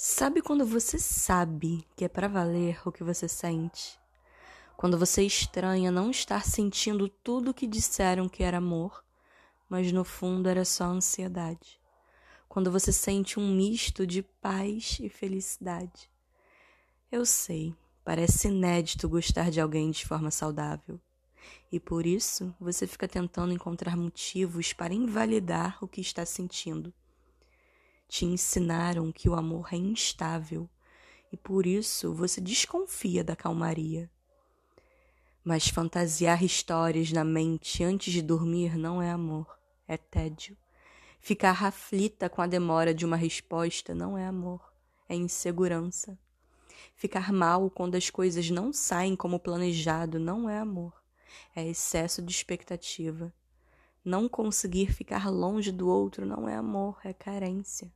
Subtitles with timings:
[0.00, 3.98] Sabe quando você sabe que é para valer o que você sente?
[4.76, 9.04] Quando você estranha não estar sentindo tudo que disseram que era amor,
[9.68, 11.80] mas no fundo era só ansiedade.
[12.48, 16.08] Quando você sente um misto de paz e felicidade.
[17.10, 21.00] Eu sei, parece inédito gostar de alguém de forma saudável.
[21.72, 26.94] E por isso você fica tentando encontrar motivos para invalidar o que está sentindo
[28.08, 30.68] te ensinaram que o amor é instável
[31.30, 34.10] e por isso você desconfia da calmaria.
[35.44, 40.56] Mas fantasiar histórias na mente antes de dormir não é amor, é tédio.
[41.20, 44.72] Ficar aflita com a demora de uma resposta não é amor,
[45.06, 46.18] é insegurança.
[46.94, 50.94] Ficar mal quando as coisas não saem como planejado não é amor,
[51.54, 53.32] é excesso de expectativa.
[54.02, 57.92] Não conseguir ficar longe do outro não é amor, é carência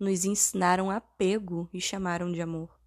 [0.00, 2.80] nos ensinaram apego e chamaram de amor.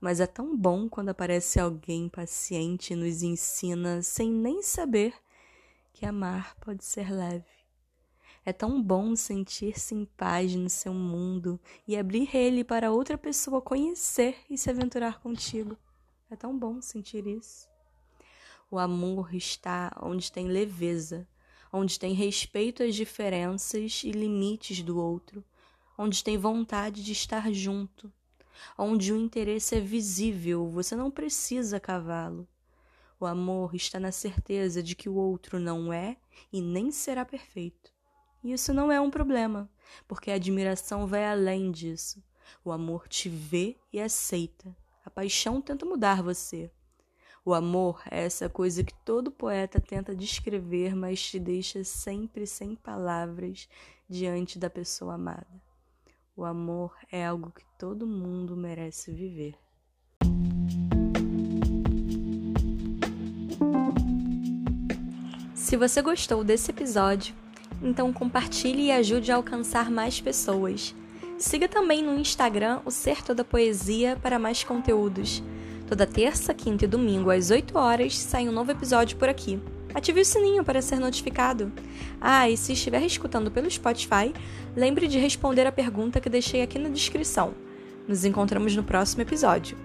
[0.00, 5.14] Mas é tão bom quando aparece alguém paciente e nos ensina, sem nem saber,
[5.92, 7.44] que amar pode ser leve.
[8.44, 13.62] É tão bom sentir-se em paz no seu mundo e abrir ele para outra pessoa
[13.62, 15.76] conhecer e se aventurar contigo.
[16.28, 17.68] É tão bom sentir isso.
[18.68, 21.28] O amor está onde tem leveza,
[21.72, 25.44] onde tem respeito às diferenças e limites do outro,
[25.96, 28.12] onde tem vontade de estar junto,
[28.76, 32.48] onde o interesse é visível, você não precisa cavá-lo.
[33.18, 36.16] O amor está na certeza de que o outro não é
[36.52, 37.92] e nem será perfeito.
[38.42, 39.70] E isso não é um problema,
[40.08, 42.22] porque a admiração vai além disso.
[42.64, 44.76] O amor te vê e aceita.
[45.04, 46.70] A paixão tenta mudar você.
[47.44, 52.76] O amor é essa coisa que todo poeta tenta descrever, mas te deixa sempre sem
[52.76, 53.68] palavras
[54.08, 55.71] diante da pessoa amada.
[56.34, 59.54] O amor é algo que todo mundo merece viver.
[65.54, 67.34] Se você gostou desse episódio,
[67.82, 70.94] então compartilhe e ajude a alcançar mais pessoas.
[71.36, 75.42] Siga também no Instagram o Ser Toda Poesia para mais conteúdos.
[75.86, 79.60] Toda terça, quinta e domingo às 8 horas sai um novo episódio por aqui.
[79.94, 81.72] Ative o sininho para ser notificado.
[82.20, 84.32] Ah, e se estiver escutando pelo Spotify,
[84.76, 87.54] lembre de responder a pergunta que deixei aqui na descrição.
[88.08, 89.76] Nos encontramos no próximo episódio.